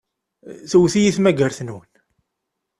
[0.69, 1.91] Tewwet-iyi tmagart-nwen.